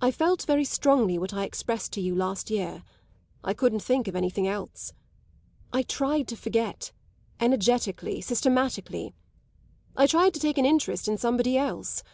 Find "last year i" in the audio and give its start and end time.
2.14-3.52